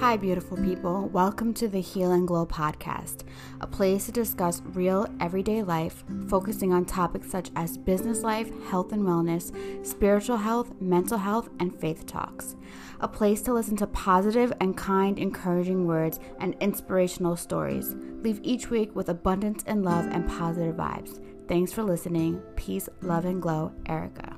[0.00, 1.10] Hi, beautiful people.
[1.12, 3.24] Welcome to the Heal and Glow podcast,
[3.60, 8.92] a place to discuss real everyday life, focusing on topics such as business life, health
[8.92, 9.52] and wellness,
[9.86, 12.56] spiritual health, mental health, and faith talks.
[13.00, 17.94] A place to listen to positive and kind, encouraging words and inspirational stories.
[18.22, 21.22] Leave each week with abundance and love and positive vibes.
[21.46, 22.40] Thanks for listening.
[22.56, 24.29] Peace, love, and glow, Erica.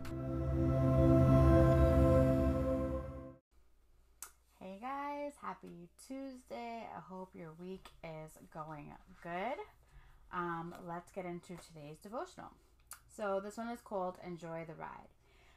[5.63, 6.87] Happy Tuesday.
[6.97, 9.59] I hope your week is going good.
[10.33, 12.51] Um, let's get into today's devotional.
[13.15, 15.09] So, this one is called Enjoy the Ride.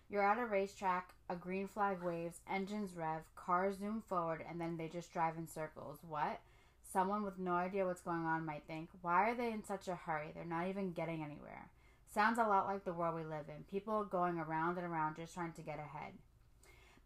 [0.09, 4.77] You're at a racetrack, a green flag waves, engines rev, cars zoom forward, and then
[4.77, 5.99] they just drive in circles.
[6.07, 6.39] What?
[6.91, 9.95] Someone with no idea what's going on might think, why are they in such a
[9.95, 10.31] hurry?
[10.35, 11.69] They're not even getting anywhere.
[12.13, 13.63] Sounds a lot like the world we live in.
[13.71, 16.13] People going around and around just trying to get ahead.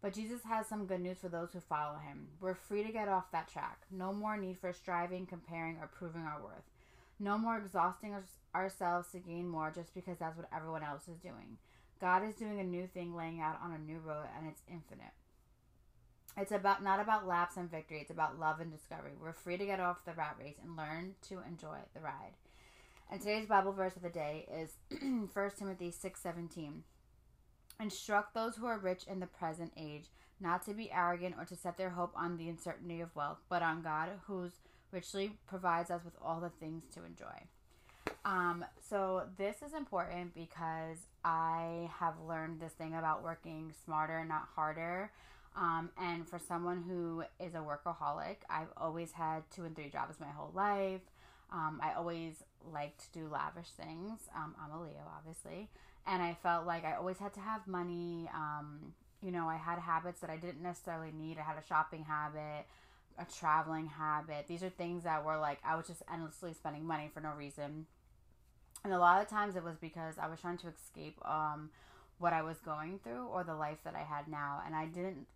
[0.02, 2.28] But Jesus has some good news for those who follow him.
[2.40, 3.80] We're free to get off that track.
[3.90, 6.64] No more need for striving, comparing, or proving our worth.
[7.18, 8.16] No more exhausting
[8.54, 11.58] ourselves to gain more just because that's what everyone else is doing.
[12.00, 15.12] God is doing a new thing, laying out on a new road, and it's infinite.
[16.36, 17.98] It's about not about laps and victory.
[18.00, 19.12] It's about love and discovery.
[19.20, 22.32] We're free to get off the rat race and learn to enjoy the ride.
[23.10, 25.28] And today's Bible verse of the day is 1
[25.58, 26.84] Timothy six seventeen.
[27.80, 30.04] Instruct those who are rich in the present age
[30.40, 33.62] not to be arrogant or to set their hope on the uncertainty of wealth, but
[33.62, 34.50] on God, who
[34.90, 37.26] richly provides us with all the things to enjoy.
[38.24, 44.48] Um, so this is important because I have learned this thing about working smarter, not
[44.54, 45.10] harder.
[45.56, 50.20] Um, and for someone who is a workaholic, I've always had two and three jobs
[50.20, 51.02] my whole life.
[51.52, 54.20] Um, I always liked to do lavish things.
[54.34, 55.68] Um, I'm a Leo, obviously.
[56.06, 58.28] And I felt like I always had to have money.
[58.34, 61.38] Um, you know, I had habits that I didn't necessarily need.
[61.38, 62.66] I had a shopping habit,
[63.18, 64.46] a traveling habit.
[64.48, 67.86] These are things that were like, I was just endlessly spending money for no reason.
[68.82, 71.70] And a lot of times it was because I was trying to escape um,
[72.18, 74.62] what I was going through or the life that I had now.
[74.66, 75.26] And I didn't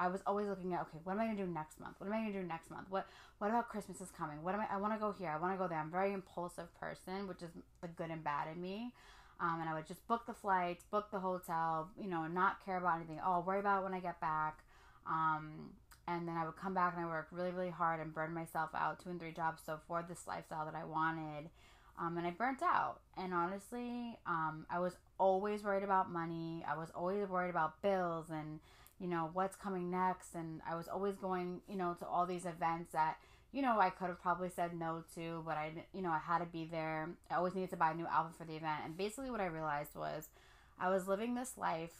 [0.00, 1.96] I was always looking at okay, what am I gonna do next month?
[1.98, 2.86] What am I gonna do next month?
[2.88, 3.06] What
[3.36, 4.42] what about Christmas is coming?
[4.42, 4.66] What am I?
[4.72, 5.28] I want to go here.
[5.28, 5.78] I want to go there.
[5.78, 7.50] I'm a very impulsive person, which is
[7.82, 8.94] the good and bad in me.
[9.40, 12.76] Um, and I would just book the flights, book the hotel, you know, not care
[12.76, 13.18] about anything.
[13.24, 14.58] Oh, I'll worry about it when I get back.
[15.06, 15.70] Um,
[16.06, 18.70] and then I would come back and I work really, really hard and burn myself
[18.74, 21.48] out two and three jobs so for this lifestyle that I wanted.
[21.98, 23.00] Um, and I burnt out.
[23.16, 26.64] And honestly, um, I was always worried about money.
[26.68, 28.60] I was always worried about bills and
[29.00, 30.34] you know, what's coming next.
[30.34, 33.16] And I was always going, you know, to all these events that,
[33.52, 36.38] you know, I could have probably said no to, but I, you know, I had
[36.38, 37.08] to be there.
[37.30, 38.82] I always needed to buy a new outfit for the event.
[38.84, 40.28] And basically, what I realized was
[40.78, 41.92] I was living this life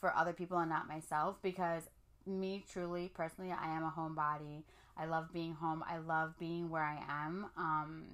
[0.00, 1.84] for other people and not myself because
[2.26, 4.62] me, truly, personally, I am a homebody.
[4.96, 5.84] I love being home.
[5.88, 7.46] I love being where I am.
[7.56, 8.04] Um,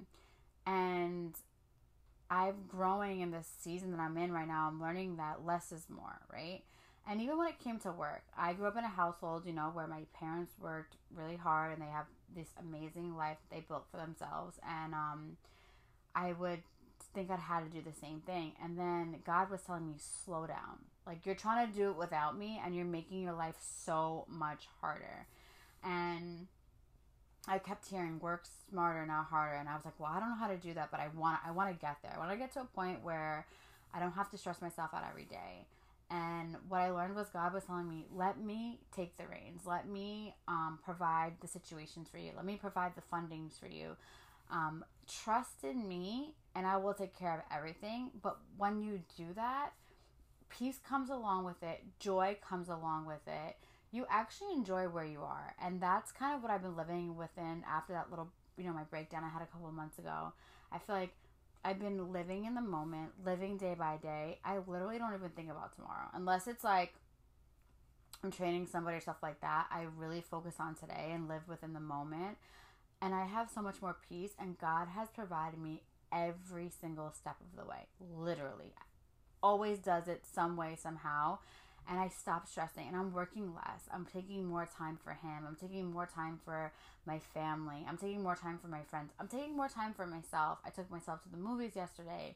[0.65, 1.35] and
[2.29, 4.67] I'm growing in this season that I'm in right now.
[4.67, 6.61] I'm learning that less is more, right?
[7.07, 9.71] And even when it came to work, I grew up in a household, you know,
[9.73, 13.97] where my parents worked really hard and they have this amazing life they built for
[13.97, 14.59] themselves.
[14.67, 15.37] And um,
[16.15, 16.61] I would
[17.13, 18.53] think I'd had to do the same thing.
[18.63, 20.85] And then God was telling me, slow down.
[21.05, 24.67] Like, you're trying to do it without me and you're making your life so much
[24.79, 25.25] harder.
[25.83, 26.47] And
[27.47, 29.55] I kept hearing work smarter, not harder.
[29.55, 31.39] And I was like, well, I don't know how to do that, but I want,
[31.45, 32.13] I want to get there.
[32.15, 33.47] I want to get to a point where
[33.93, 35.65] I don't have to stress myself out every day.
[36.11, 39.61] And what I learned was God was telling me, let me take the reins.
[39.65, 42.31] Let me um, provide the situations for you.
[42.35, 43.95] Let me provide the fundings for you.
[44.51, 48.11] Um, trust in me, and I will take care of everything.
[48.21, 49.71] But when you do that,
[50.49, 53.55] peace comes along with it, joy comes along with it.
[53.91, 55.55] You actually enjoy where you are.
[55.63, 58.83] And that's kind of what I've been living within after that little, you know, my
[58.83, 60.33] breakdown I had a couple of months ago.
[60.73, 61.13] I feel like
[61.63, 64.39] I've been living in the moment, living day by day.
[64.43, 66.93] I literally don't even think about tomorrow unless it's like
[68.23, 69.67] I'm training somebody or stuff like that.
[69.71, 72.37] I really focus on today and live within the moment.
[73.01, 75.81] And I have so much more peace, and God has provided me
[76.11, 77.87] every single step of the way.
[77.99, 78.73] Literally.
[79.41, 81.39] Always does it some way, somehow
[81.89, 83.83] and I stop stressing and I'm working less.
[83.93, 85.45] I'm taking more time for him.
[85.47, 86.71] I'm taking more time for
[87.05, 87.85] my family.
[87.87, 89.11] I'm taking more time for my friends.
[89.19, 90.59] I'm taking more time for myself.
[90.65, 92.35] I took myself to the movies yesterday.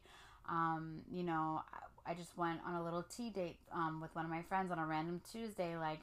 [0.49, 1.61] Um, you know,
[2.05, 4.77] I, just went on a little tea date um, with one of my friends on
[4.77, 5.75] a random Tuesday.
[5.75, 6.01] Like,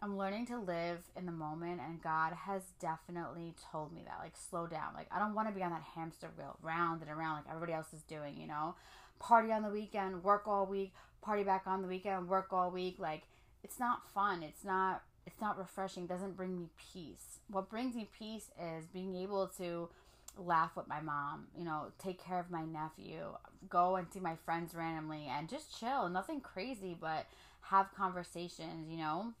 [0.00, 4.18] I'm learning to live in the moment, and God has definitely told me that.
[4.20, 4.94] Like, slow down.
[4.94, 7.72] Like, I don't want to be on that hamster wheel, round and around, like everybody
[7.72, 8.74] else is doing, you know?
[9.18, 12.96] Party on the weekend, work all week, party back on the weekend, work all week.
[12.98, 13.22] Like,
[13.62, 14.42] it's not fun.
[14.42, 17.40] It's not it's not refreshing, doesn't bring me peace.
[17.50, 19.90] What brings me peace is being able to
[20.38, 23.36] laugh with my mom, you know, take care of my nephew,
[23.68, 26.08] go and see my friends randomly and just chill.
[26.08, 27.26] Nothing crazy, but
[27.60, 29.34] have conversations, you know?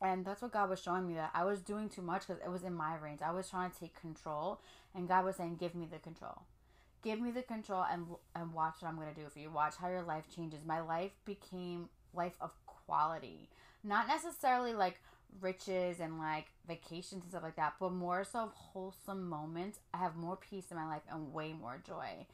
[0.00, 2.50] And that's what God was showing me that I was doing too much because it
[2.50, 3.20] was in my range.
[3.20, 4.60] I was trying to take control,
[4.94, 6.42] and God was saying, "Give me the control,
[7.02, 9.50] give me the control, and and watch what I'm gonna do for you.
[9.50, 10.60] Watch how your life changes.
[10.64, 13.48] My life became life of quality,
[13.84, 15.00] not necessarily like
[15.40, 19.78] riches and like vacations and stuff like that, but more so wholesome moments.
[19.92, 22.26] I have more peace in my life and way more joy.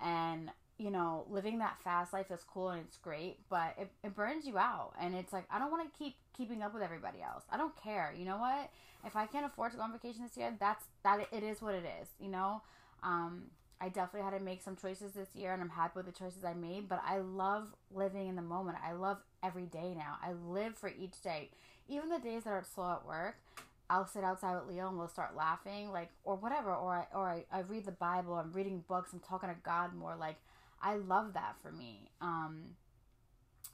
[0.00, 4.14] And you know, living that fast life is cool and it's great, but it, it
[4.14, 4.92] burns you out.
[5.00, 7.42] And it's like, I don't want to keep keeping up with everybody else.
[7.50, 8.14] I don't care.
[8.16, 8.70] You know what?
[9.04, 11.74] If I can't afford to go on vacation this year, that's that it is what
[11.74, 12.62] it is, you know?
[13.02, 13.44] Um,
[13.80, 16.44] I definitely had to make some choices this year and I'm happy with the choices
[16.44, 18.78] I made, but I love living in the moment.
[18.84, 20.16] I love every day now.
[20.22, 21.50] I live for each day
[21.88, 23.36] even the days that are slow at work,
[23.90, 26.74] I'll sit outside with Leo and we'll start laughing, like, or whatever.
[26.74, 29.94] Or I, or I, I read the Bible, I'm reading books, I'm talking to God
[29.94, 30.14] more.
[30.14, 30.36] Like,
[30.82, 32.10] I love that for me.
[32.20, 32.76] Um,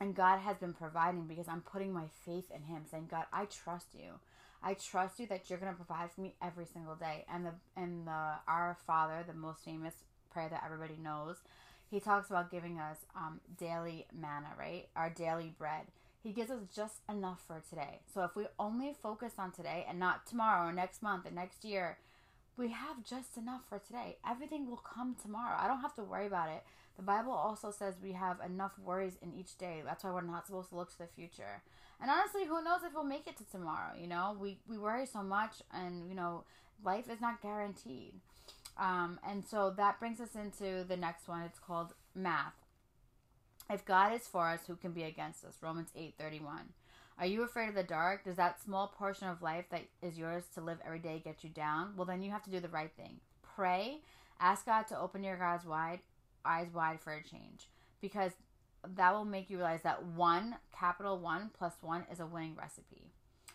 [0.00, 3.46] and God has been providing because I'm putting my faith in Him, saying, God, I
[3.46, 4.20] trust you.
[4.64, 7.26] I trust you that you're going to provide for me every single day.
[7.32, 9.94] And the and the Our Father, the most famous
[10.32, 11.36] prayer that everybody knows,
[11.90, 14.88] he talks about giving us um, daily manna, right?
[14.96, 15.86] Our daily bread.
[16.22, 18.00] He gives us just enough for today.
[18.12, 21.64] So if we only focus on today and not tomorrow or next month or next
[21.66, 21.98] year,
[22.56, 24.16] we have just enough for today.
[24.26, 25.58] Everything will come tomorrow.
[25.60, 26.64] I don't have to worry about it.
[26.96, 29.82] The Bible also says we have enough worries in each day.
[29.84, 31.62] That's why we're not supposed to look to the future.
[32.00, 33.92] And honestly, who knows if we'll make it to tomorrow?
[33.98, 36.44] You know, we, we worry so much, and, you know,
[36.84, 38.14] life is not guaranteed.
[38.78, 41.42] Um, and so that brings us into the next one.
[41.42, 42.54] It's called math.
[43.70, 45.56] If God is for us, who can be against us?
[45.62, 46.72] Romans 8:31.
[47.18, 48.24] Are you afraid of the dark?
[48.24, 51.50] Does that small portion of life that is yours to live every day get you
[51.50, 51.94] down?
[51.96, 53.20] Well, then you have to do the right thing.
[53.42, 54.00] Pray,
[54.40, 56.00] ask God to open your eyes wide
[56.44, 57.68] eyes wide for a change
[58.00, 58.32] because
[58.96, 63.10] that will make you realize that one capital 1 plus 1 is a winning recipe.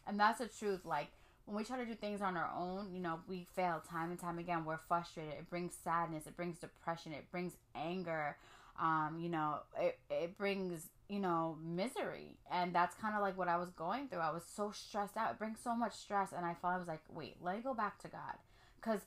[0.07, 1.09] And that's the truth like
[1.45, 4.19] when we try to do things on our own, you know, we fail time and
[4.19, 4.65] time again.
[4.65, 5.33] We're frustrated.
[5.33, 8.35] It brings sadness, it brings depression, it brings anger
[8.79, 12.37] um, you know, it, it brings, you know, misery.
[12.49, 14.19] And that's kind of like what I was going through.
[14.19, 15.31] I was so stressed out.
[15.31, 16.31] It brings so much stress.
[16.35, 18.37] And I I was like, wait, let me go back to God.
[18.79, 19.01] Because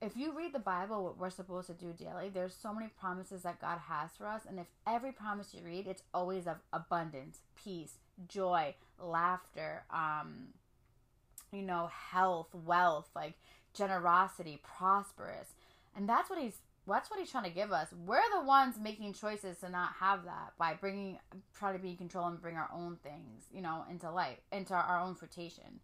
[0.00, 3.42] if you read the Bible, what we're supposed to do daily, there's so many promises
[3.42, 4.42] that God has for us.
[4.48, 7.94] And if every promise you read, it's always of abundance, peace,
[8.28, 10.48] joy, laughter, um,
[11.52, 13.34] you know, health, wealth, like
[13.74, 15.48] generosity, prosperous.
[15.96, 17.88] And that's what he's that's what he's trying to give us.
[18.06, 21.18] We're the ones making choices to not have that by bringing,
[21.58, 24.72] trying to be in control and bring our own things, you know, into life, into
[24.72, 25.80] our own fruition.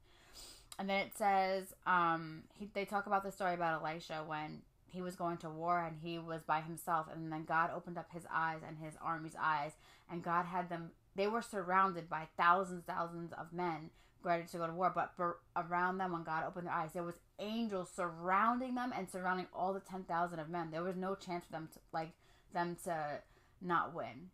[0.79, 5.00] And then it says, um, he, they talk about the story about Elisha when he
[5.00, 8.25] was going to war and he was by himself, and then God opened up his
[8.32, 9.73] eyes and his army's eyes,
[10.11, 10.91] and God had them.
[11.17, 13.91] They were surrounded by thousands, thousands of men
[14.25, 15.12] ready to go to war, but
[15.55, 19.73] around them, when God opened their eyes, there was angels surrounding them and surrounding all
[19.73, 20.71] the 10,000 of men.
[20.71, 22.12] There was no chance for them to, like,
[22.53, 23.21] them to
[23.61, 24.31] not win.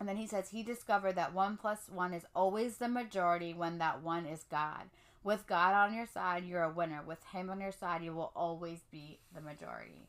[0.00, 3.78] And then he says he discovered that one plus one is always the majority when
[3.78, 4.84] that one is God.
[5.28, 7.02] With God on your side, you're a winner.
[7.06, 10.08] With Him on your side, you will always be the majority.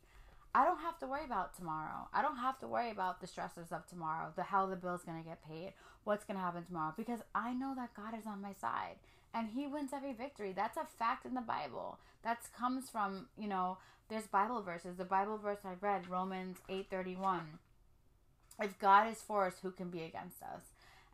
[0.56, 2.08] I don't have to worry about tomorrow.
[2.14, 5.12] I don't have to worry about the stresses of tomorrow, the how the bill's to
[5.26, 5.74] get paid,
[6.06, 8.96] what's to happen tomorrow because I know that God is on my side
[9.34, 10.54] and he wins every victory.
[10.56, 12.00] That's a fact in the Bible.
[12.24, 14.96] That comes from, you know, there's Bible verses.
[14.96, 17.60] The Bible verse I read, Romans 8:31.
[18.62, 20.62] If God is for us, who can be against us?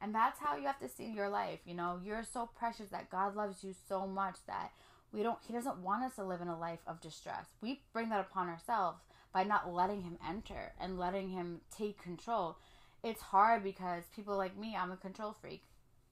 [0.02, 2.00] And that's how you have to see your life, you know.
[2.04, 4.72] You're so precious that God loves you so much that
[5.12, 7.46] we don't he doesn't want us to live in a life of distress.
[7.62, 9.00] We bring that upon ourselves
[9.34, 12.58] by not letting him enter and letting him take control
[13.06, 15.62] it's hard because people like me, I'm a control freak.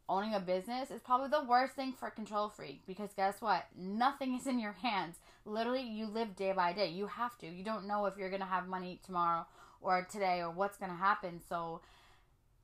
[0.07, 3.65] Owning a business is probably the worst thing for a control freak because guess what?
[3.75, 5.15] Nothing is in your hands.
[5.43, 6.89] Literally, you live day by day.
[6.89, 7.47] You have to.
[7.47, 9.47] You don't know if you're going to have money tomorrow
[9.81, 11.41] or today or what's going to happen.
[11.49, 11.81] So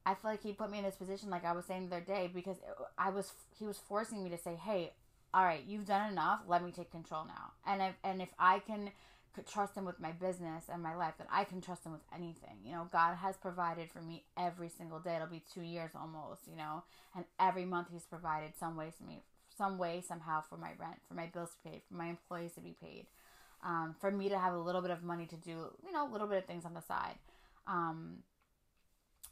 [0.10, 2.06] I feel like he put me in this position, like I was saying the other
[2.06, 2.58] day, because
[2.98, 4.94] I was he was forcing me to say, "Hey,
[5.34, 6.42] all right, you've done enough.
[6.48, 8.92] Let me take control now." And if and if I can
[9.48, 12.58] trust him with my business and my life, that I can trust him with anything.
[12.66, 15.16] You know, God has provided for me every single day.
[15.16, 16.84] It'll be two years almost, you know,
[17.16, 19.22] and every month He's provided some way for me,
[19.56, 22.62] some way, somehow for my rent, for my bills to pay, for my employees to
[22.62, 23.06] be paid,
[23.64, 26.12] um, for me to have a little bit of money to do, you know, a
[26.12, 27.16] little bit of things on the side.
[27.68, 28.24] Um,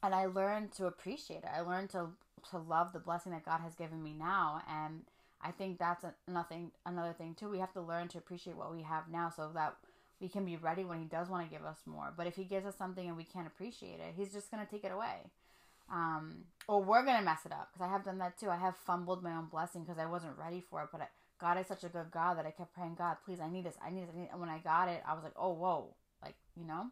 [0.03, 1.49] and I learned to appreciate it.
[1.53, 2.09] I learned to
[2.51, 4.61] to love the blessing that God has given me now.
[4.69, 5.01] And
[5.41, 7.49] I think that's a, nothing, another thing too.
[7.49, 9.75] We have to learn to appreciate what we have now so that
[10.19, 12.13] we can be ready when He does want to give us more.
[12.15, 14.71] But if He gives us something and we can't appreciate it, He's just going to
[14.71, 15.31] take it away.
[15.91, 18.49] Um, or we're going to mess it up because I have done that too.
[18.49, 20.89] I have fumbled my own blessing because I wasn't ready for it.
[20.91, 21.07] But I,
[21.39, 23.75] God is such a good God that I kept praying, God, please, I need this.
[23.85, 24.15] I need this.
[24.15, 25.93] I need And when I got it, I was like, oh, whoa.
[26.21, 26.87] Like, you know?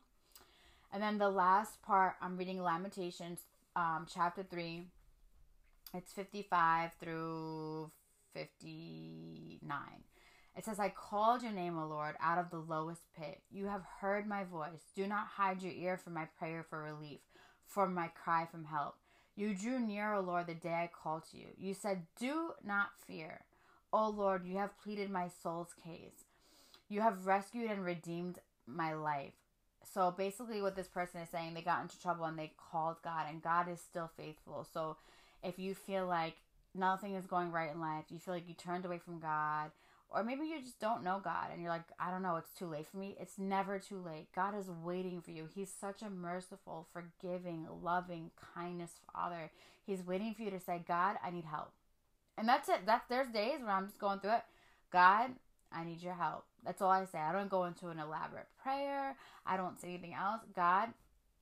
[0.96, 3.42] And then the last part, I'm reading Lamentations
[3.76, 4.88] um, chapter 3.
[5.94, 7.92] It's 55 through
[8.34, 9.60] 59.
[10.56, 13.42] It says, I called your name, O Lord, out of the lowest pit.
[13.52, 14.84] You have heard my voice.
[14.96, 17.20] Do not hide your ear from my prayer for relief,
[17.68, 18.96] from my cry from help.
[19.36, 21.48] You drew near, O Lord, the day I called to you.
[21.58, 23.42] You said, Do not fear.
[23.92, 26.24] O Lord, you have pleaded my soul's case.
[26.88, 29.34] You have rescued and redeemed my life.
[29.94, 33.26] So basically, what this person is saying, they got into trouble and they called God,
[33.30, 34.68] and God is still faithful.
[34.74, 34.98] So
[35.44, 36.36] if you feel like
[36.74, 39.72] nothing is going right in life, you feel like you turned away from God,
[40.10, 42.68] or maybe you just don't know God and you're like, I don't know, it's too
[42.68, 43.16] late for me.
[43.20, 44.28] It's never too late.
[44.34, 45.48] God is waiting for you.
[45.54, 49.52] He's such a merciful, forgiving, loving, kindness Father.
[49.86, 51.72] He's waiting for you to say, God, I need help.
[52.38, 52.86] And that's it.
[52.86, 54.44] That's there's days where I'm just going through it.
[54.92, 55.32] God,
[55.72, 56.46] I need your help.
[56.66, 57.20] That's all I say.
[57.20, 59.16] I don't go into an elaborate prayer.
[59.46, 60.42] I don't say anything else.
[60.56, 60.90] God,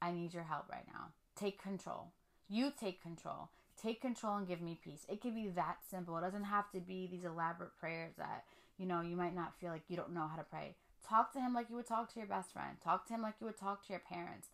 [0.01, 1.08] I need your help right now.
[1.36, 2.12] Take control.
[2.50, 3.50] You take control.
[3.82, 5.06] Take control and give me peace.
[5.10, 6.18] It can be that simple.
[6.18, 8.44] It doesn't have to be these elaborate prayers that,
[8.77, 10.75] you know, you might not feel like you don't know how to pray.
[11.08, 12.77] Talk to him like you would talk to your best friend.
[12.84, 14.50] Talk to him like you would talk to your parents.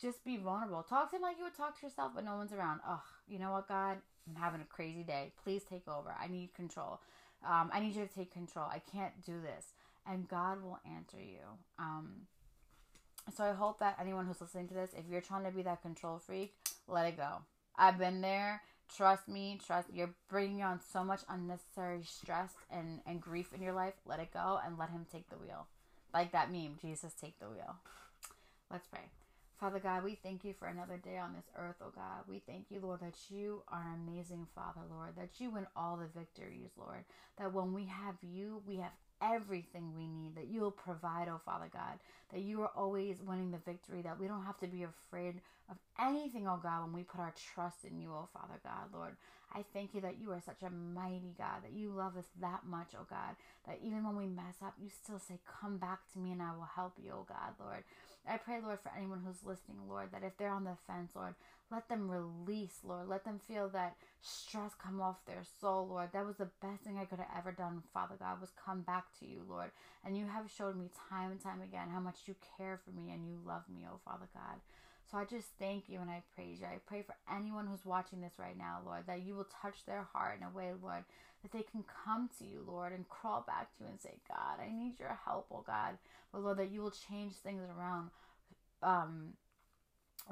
[0.00, 0.82] Just be vulnerable.
[0.82, 2.80] Talk to him like you would talk to yourself but no one's around.
[2.86, 3.98] Oh, you know what, God?
[4.28, 5.32] I'm having a crazy day.
[5.42, 6.14] Please take over.
[6.20, 7.00] I need control.
[7.44, 8.66] Um, I need you to take control.
[8.66, 9.72] I can't do this.
[10.10, 11.44] And God will answer you.
[11.78, 12.22] Um,
[13.36, 15.82] so I hope that anyone who's listening to this, if you're trying to be that
[15.82, 16.54] control freak,
[16.86, 17.42] let it go.
[17.76, 18.62] I've been there.
[18.96, 23.74] Trust me, trust you're bringing on so much unnecessary stress and, and grief in your
[23.74, 23.92] life.
[24.06, 25.66] Let it go and let him take the wheel.
[26.14, 27.76] Like that meme, Jesus take the wheel.
[28.70, 29.10] Let's pray.
[29.60, 32.22] Father God, we thank you for another day on this earth, oh God.
[32.28, 36.06] We thank you, Lord, that you are amazing Father, Lord, that you win all the
[36.18, 37.04] victories, Lord.
[37.38, 41.40] That when we have you, we have everything we need, that you will provide, oh
[41.44, 41.98] Father God,
[42.32, 45.76] that you are always winning the victory, that we don't have to be afraid of
[46.00, 49.16] anything, oh God, when we put our trust in you, oh Father God, Lord.
[49.54, 52.66] I thank you that you are such a mighty God, that you love us that
[52.66, 53.34] much, oh God,
[53.66, 56.52] that even when we mess up, you still say, Come back to me and I
[56.52, 57.84] will help you, oh God, Lord.
[58.28, 61.34] I pray, Lord, for anyone who's listening, Lord, that if they're on the fence, Lord,
[61.70, 63.08] let them release, Lord.
[63.08, 66.10] Let them feel that stress come off their soul, Lord.
[66.12, 69.06] That was the best thing I could have ever done, Father God, was come back
[69.20, 69.70] to you, Lord.
[70.04, 73.10] And you have showed me time and time again how much you care for me
[73.10, 74.60] and you love me, oh Father God.
[75.10, 76.66] So I just thank you and I praise you.
[76.66, 80.06] I pray for anyone who's watching this right now, Lord, that you will touch their
[80.12, 81.04] heart in a way, Lord,
[81.42, 84.62] that they can come to you, Lord, and crawl back to you and say, God,
[84.62, 85.96] I need your help, oh God.
[86.30, 88.10] But Lord, that you will change things around
[88.82, 89.32] um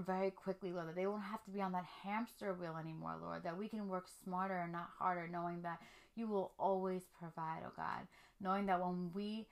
[0.04, 3.42] very quickly, Lord, that they won't have to be on that hamster wheel anymore, Lord,
[3.44, 5.80] that we can work smarter and not harder, knowing that
[6.14, 8.06] you will always provide, oh God,
[8.40, 9.46] knowing that when we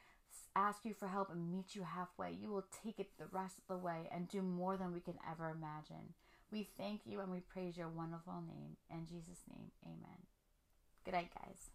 [0.57, 3.65] ask you for help and meet you halfway, you will take it the rest of
[3.69, 6.15] the way and do more than we can ever imagine.
[6.51, 8.77] We thank you and we praise your wonderful name.
[8.91, 10.19] In Jesus' name, amen.
[11.05, 11.71] Good night, guys.